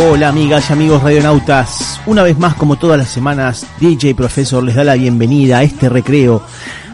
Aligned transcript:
Hola 0.00 0.28
amigas 0.28 0.70
y 0.70 0.72
amigos 0.74 1.02
radionautas, 1.02 2.00
una 2.06 2.22
vez 2.22 2.38
más 2.38 2.54
como 2.54 2.76
todas 2.76 2.96
las 2.96 3.08
semanas, 3.08 3.66
DJ 3.80 4.14
Profesor 4.14 4.62
les 4.62 4.76
da 4.76 4.84
la 4.84 4.94
bienvenida 4.94 5.58
a 5.58 5.64
este 5.64 5.88
recreo, 5.88 6.40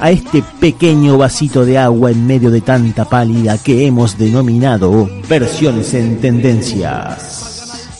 a 0.00 0.10
este 0.10 0.42
pequeño 0.42 1.18
vasito 1.18 1.66
de 1.66 1.76
agua 1.76 2.10
en 2.10 2.26
medio 2.26 2.50
de 2.50 2.62
tanta 2.62 3.04
pálida 3.04 3.58
que 3.58 3.86
hemos 3.86 4.16
denominado 4.16 5.10
versiones 5.28 5.92
en 5.92 6.22
tendencias. 6.22 7.98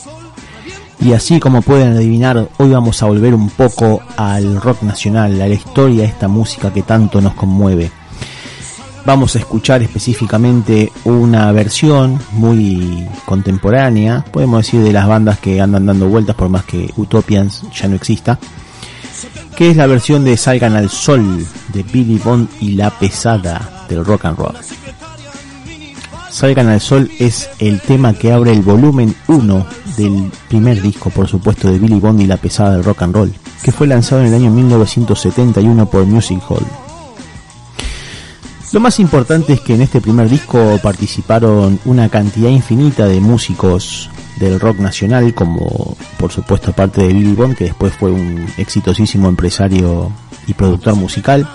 Y 0.99 1.13
así 1.13 1.39
como 1.39 1.61
pueden 1.61 1.95
adivinar, 1.95 2.49
hoy 2.57 2.71
vamos 2.71 3.03
a 3.03 3.05
volver 3.05 3.35
un 3.35 3.51
poco 3.51 4.01
al 4.17 4.59
rock 4.59 4.81
nacional, 4.81 5.39
a 5.39 5.47
la 5.47 5.53
historia 5.53 6.01
de 6.01 6.07
esta 6.07 6.27
música 6.27 6.73
que 6.73 6.81
tanto 6.81 7.21
nos 7.21 7.35
conmueve 7.35 7.91
vamos 9.07 9.37
a 9.37 9.39
escuchar 9.39 9.81
específicamente 9.81 10.91
una 11.05 11.49
versión 11.53 12.19
muy 12.33 13.07
contemporánea, 13.23 14.25
podemos 14.33 14.65
decir 14.65 14.81
de 14.81 14.91
las 14.91 15.07
bandas 15.07 15.39
que 15.39 15.61
andan 15.61 15.85
dando 15.85 16.09
vueltas 16.09 16.35
por 16.35 16.49
más 16.49 16.65
que 16.65 16.91
Utopians 16.97 17.63
ya 17.73 17.87
no 17.87 17.95
exista, 17.95 18.37
que 19.55 19.71
es 19.71 19.77
la 19.77 19.87
versión 19.87 20.25
de 20.25 20.35
Salgan 20.35 20.75
al 20.75 20.89
Sol 20.89 21.47
de 21.73 21.83
Billy 21.83 22.17
Bond 22.17 22.49
y 22.59 22.73
La 22.73 22.89
Pesada 22.89 23.85
del 23.87 24.03
rock 24.03 24.25
and 24.25 24.37
roll. 24.37 24.55
Salgan 26.29 26.67
al 26.67 26.81
Sol 26.81 27.09
es 27.17 27.49
el 27.59 27.79
tema 27.79 28.13
que 28.13 28.33
abre 28.33 28.51
el 28.51 28.61
volumen 28.61 29.15
1 29.29 29.67
del 29.95 30.29
primer 30.49 30.81
disco, 30.81 31.11
por 31.11 31.29
supuesto, 31.29 31.71
de 31.71 31.79
Billy 31.79 32.01
Bond 32.01 32.19
y 32.19 32.27
La 32.27 32.35
Pesada 32.35 32.73
del 32.73 32.83
rock 32.83 33.03
and 33.03 33.15
roll, 33.15 33.33
que 33.63 33.71
fue 33.71 33.87
lanzado 33.87 34.19
en 34.19 34.27
el 34.27 34.33
año 34.33 34.51
1971 34.51 35.85
por 35.85 36.05
Music 36.05 36.41
Hall. 36.49 36.86
Lo 38.77 38.81
más 38.81 38.99
importante 38.99 39.53
es 39.53 39.61
que 39.61 39.73
en 39.73 39.81
este 39.81 40.01
primer 40.01 40.29
disco 40.29 40.79
participaron 40.83 41.79
una 41.85 42.09
cantidad 42.09 42.49
infinita 42.49 43.07
de 43.07 43.19
músicos 43.19 44.07
del 44.39 44.59
rock 44.59 44.77
nacional, 44.77 45.33
como 45.33 45.97
por 46.19 46.31
supuesto 46.31 46.69
aparte 46.69 47.01
de 47.01 47.11
Billy 47.11 47.33
Bond, 47.33 47.55
que 47.55 47.63
después 47.63 47.91
fue 47.95 48.11
un 48.11 48.45
exitosísimo 48.55 49.29
empresario 49.29 50.11
y 50.45 50.53
productor 50.53 50.93
musical. 50.93 51.49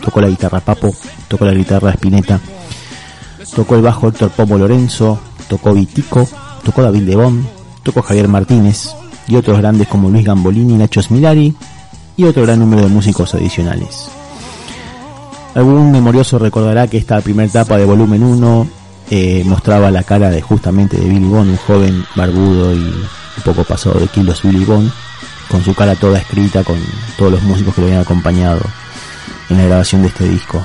Tocó 0.00 0.20
la 0.20 0.28
guitarra 0.28 0.60
Papo, 0.60 0.94
tocó 1.26 1.44
la 1.44 1.54
guitarra 1.54 1.90
Spinetta, 1.90 2.38
tocó 3.56 3.74
el 3.74 3.82
bajo 3.82 4.06
Héctor 4.06 4.30
Pomo 4.30 4.58
Lorenzo, 4.58 5.18
tocó 5.48 5.74
Vitico, 5.74 6.28
tocó 6.62 6.82
David 6.82 7.02
de 7.02 7.16
Bond, 7.16 7.48
tocó 7.82 8.00
Javier 8.00 8.28
Martínez 8.28 8.90
y 9.26 9.34
otros 9.34 9.58
grandes 9.58 9.88
como 9.88 10.08
Luis 10.08 10.24
Gambolini, 10.24 10.74
Nacho 10.74 11.02
Smilari 11.02 11.52
y 12.16 12.22
otro 12.22 12.44
gran 12.44 12.60
número 12.60 12.82
de 12.82 12.88
músicos 12.90 13.34
adicionales. 13.34 14.17
Algún 15.54 15.90
memorioso 15.90 16.38
recordará 16.38 16.86
que 16.86 16.98
esta 16.98 17.20
primera 17.20 17.48
etapa 17.48 17.76
de 17.76 17.84
volumen 17.84 18.22
1 18.22 18.68
eh, 19.10 19.42
mostraba 19.44 19.90
la 19.90 20.02
cara 20.02 20.30
de 20.30 20.42
justamente 20.42 20.98
de 20.98 21.08
Billy 21.08 21.26
Bond, 21.26 21.50
un 21.50 21.56
joven 21.56 22.04
barbudo 22.14 22.74
y 22.74 22.80
un 22.80 23.42
poco 23.44 23.64
pasado 23.64 23.98
de 23.98 24.08
kilos 24.08 24.42
Billy 24.42 24.64
Bond, 24.64 24.90
con 25.50 25.64
su 25.64 25.74
cara 25.74 25.96
toda 25.96 26.18
escrita, 26.18 26.62
con 26.62 26.78
todos 27.16 27.32
los 27.32 27.42
músicos 27.42 27.74
que 27.74 27.80
lo 27.80 27.86
habían 27.86 28.02
acompañado 28.02 28.60
en 29.48 29.56
la 29.56 29.64
grabación 29.64 30.02
de 30.02 30.08
este 30.08 30.28
disco. 30.28 30.64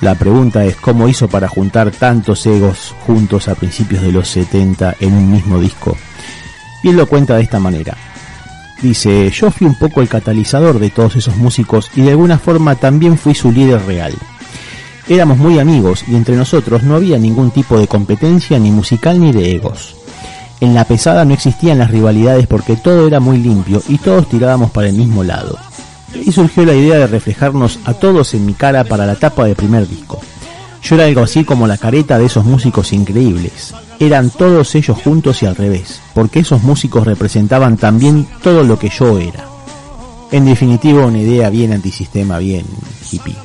La 0.00 0.14
pregunta 0.14 0.64
es 0.64 0.76
cómo 0.76 1.08
hizo 1.08 1.28
para 1.28 1.48
juntar 1.48 1.90
tantos 1.90 2.44
egos 2.46 2.94
juntos 3.06 3.48
a 3.48 3.54
principios 3.54 4.02
de 4.02 4.12
los 4.12 4.28
70 4.28 4.96
en 5.00 5.14
un 5.14 5.30
mismo 5.30 5.58
disco. 5.58 5.96
Y 6.82 6.88
él 6.88 6.96
lo 6.96 7.06
cuenta 7.06 7.36
de 7.36 7.42
esta 7.42 7.58
manera. 7.58 7.96
Dice, 8.82 9.30
yo 9.30 9.50
fui 9.50 9.66
un 9.66 9.76
poco 9.76 10.00
el 10.02 10.08
catalizador 10.08 10.78
de 10.78 10.90
todos 10.90 11.16
esos 11.16 11.36
músicos 11.36 11.90
y 11.94 12.02
de 12.02 12.10
alguna 12.10 12.38
forma 12.38 12.74
también 12.74 13.16
fui 13.16 13.34
su 13.34 13.50
líder 13.50 13.84
real. 13.86 14.14
Éramos 15.08 15.38
muy 15.38 15.58
amigos 15.58 16.04
y 16.08 16.14
entre 16.14 16.36
nosotros 16.36 16.82
no 16.82 16.96
había 16.96 17.18
ningún 17.18 17.50
tipo 17.50 17.78
de 17.78 17.86
competencia 17.86 18.58
ni 18.58 18.70
musical 18.70 19.20
ni 19.20 19.32
de 19.32 19.52
egos. 19.52 19.96
En 20.60 20.74
la 20.74 20.84
pesada 20.84 21.24
no 21.24 21.34
existían 21.34 21.78
las 21.78 21.90
rivalidades 21.90 22.46
porque 22.46 22.76
todo 22.76 23.06
era 23.06 23.20
muy 23.20 23.38
limpio 23.38 23.82
y 23.88 23.98
todos 23.98 24.28
tirábamos 24.28 24.70
para 24.70 24.88
el 24.88 24.94
mismo 24.94 25.22
lado. 25.22 25.58
Y 26.14 26.32
surgió 26.32 26.64
la 26.64 26.74
idea 26.74 26.96
de 26.96 27.06
reflejarnos 27.06 27.78
a 27.84 27.94
todos 27.94 28.32
en 28.34 28.46
mi 28.46 28.54
cara 28.54 28.84
para 28.84 29.04
la 29.04 29.16
tapa 29.16 29.44
del 29.44 29.56
primer 29.56 29.86
disco. 29.86 30.20
Yo 30.84 30.96
era 30.96 31.06
algo 31.06 31.22
así 31.22 31.44
como 31.44 31.66
la 31.66 31.78
careta 31.78 32.18
de 32.18 32.26
esos 32.26 32.44
músicos 32.44 32.92
increíbles 32.92 33.72
eran 33.98 34.30
todos 34.30 34.74
ellos 34.74 34.98
juntos 35.02 35.42
y 35.42 35.46
al 35.46 35.56
revés, 35.56 36.00
porque 36.14 36.40
esos 36.40 36.62
músicos 36.62 37.06
representaban 37.06 37.76
también 37.76 38.26
todo 38.42 38.62
lo 38.64 38.78
que 38.78 38.90
yo 38.90 39.18
era. 39.18 39.46
En 40.30 40.44
definitiva, 40.44 41.06
una 41.06 41.18
idea 41.18 41.48
bien 41.48 41.72
antisistema, 41.72 42.38
bien 42.38 42.66
hippie. 43.10 43.36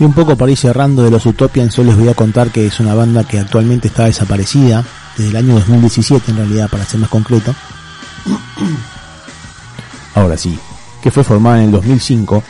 Y 0.00 0.04
un 0.04 0.12
poco 0.12 0.36
para 0.36 0.50
ir 0.50 0.58
cerrando 0.58 1.04
de 1.04 1.10
los 1.10 1.24
Utopians, 1.26 1.76
yo 1.76 1.84
les 1.84 1.96
voy 1.96 2.08
a 2.08 2.14
contar 2.14 2.50
que 2.50 2.66
es 2.66 2.80
una 2.80 2.94
banda 2.94 3.24
que 3.24 3.38
actualmente 3.38 3.88
está 3.88 4.06
desaparecida, 4.06 4.84
desde 5.16 5.30
el 5.30 5.36
año 5.36 5.54
2017 5.54 6.32
en 6.32 6.38
realidad, 6.38 6.68
para 6.68 6.84
ser 6.84 6.98
más 6.98 7.10
concreto. 7.10 7.54
Ahora 10.14 10.36
sí, 10.36 10.58
que 11.02 11.10
fue 11.10 11.22
formada 11.22 11.58
en 11.58 11.66
el 11.66 11.70
2005 11.72 12.42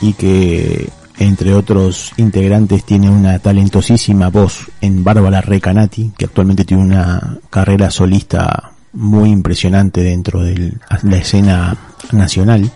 y 0.00 0.14
que 0.14 0.90
entre 1.18 1.54
otros 1.54 2.12
integrantes 2.16 2.84
tiene 2.84 3.10
una 3.10 3.38
talentosísima 3.38 4.28
voz 4.28 4.70
en 4.80 5.04
Bárbara 5.04 5.40
Recanati, 5.40 6.12
que 6.16 6.24
actualmente 6.24 6.64
tiene 6.64 6.82
una 6.82 7.38
carrera 7.50 7.90
solista 7.90 8.72
muy 8.94 9.30
impresionante 9.30 10.02
dentro 10.02 10.42
de 10.42 10.74
la 11.02 11.16
escena 11.16 11.76
nacional. 12.12 12.70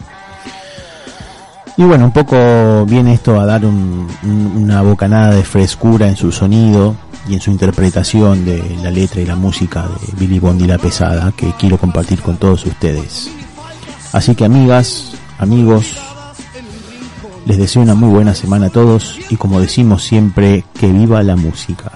Y 1.79 1.83
bueno, 1.83 2.07
un 2.07 2.13
poco 2.13 2.87
viene 2.87 3.15
esto 3.15 3.39
a 3.39 3.45
dar 3.45 3.63
una 3.67 4.81
bocanada 4.81 5.35
de 5.35 5.45
frescura 5.45 6.09
en 6.09 6.17
su 6.17 6.33
sonido 6.33 6.97
y 7.29 7.35
en 7.35 7.41
su 7.41 7.51
interpretación 7.51 8.45
de 8.45 8.79
la 8.83 8.91
letra 8.91 9.21
y 9.21 9.27
la 9.27 9.37
música 9.37 9.83
de 9.83 10.19
Billy 10.19 10.39
Bond 10.39 10.63
y 10.63 10.67
la 10.67 10.79
Pesada 10.79 11.33
que 11.33 11.53
quiero 11.59 11.77
compartir 11.77 12.23
con 12.23 12.39
todos 12.39 12.65
ustedes. 12.65 13.31
Así 14.13 14.35
que 14.35 14.47
amigas, 14.47 15.13
amigos, 15.39 15.99
les 17.47 17.59
deseo 17.59 17.83
una 17.83 17.95
muy 17.95 18.11
buena 18.11 18.35
semana 18.35 18.67
a 18.67 18.71
todos 18.71 19.19
y 19.31 19.37
como 19.37 19.61
decimos 19.61 20.03
siempre, 20.03 20.65
que 20.79 20.91
viva 20.91 21.23
la 21.23 21.37
música. 21.37 21.93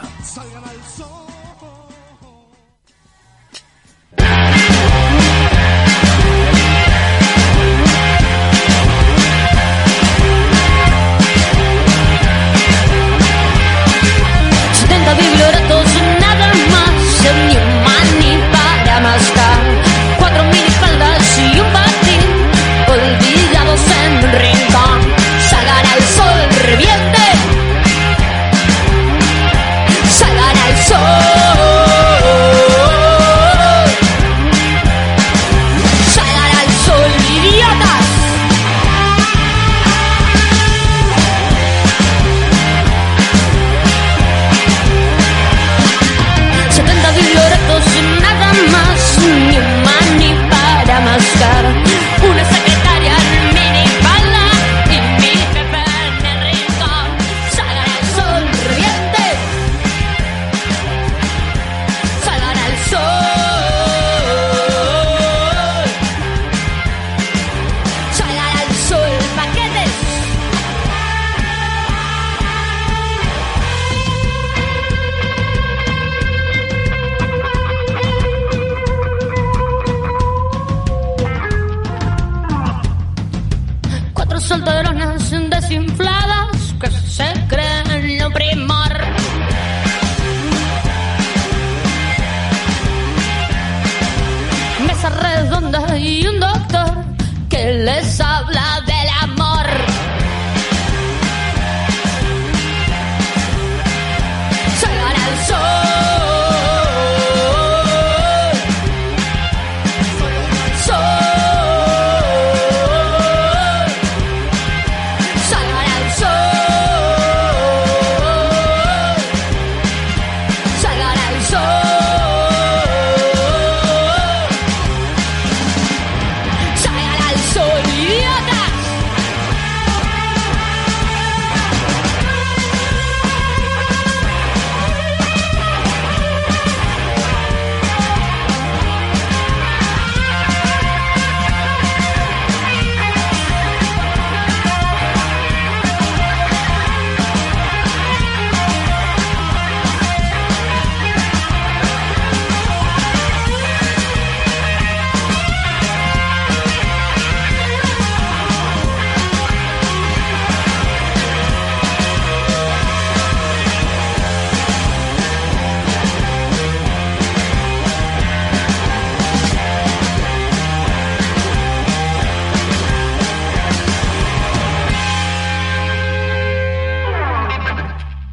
les 97.90 98.20
habla 98.20 98.89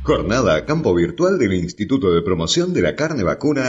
Jornada 0.07 0.55
a 0.55 0.63
campo 0.63 0.95
virtual 0.95 1.37
del 1.37 1.51
Instituto 1.51 2.13
de 2.13 2.21
Promoción 2.21 2.73
de 2.73 2.81
la 2.81 2.95
Carne 2.95 3.23
Vacuna 3.23 3.65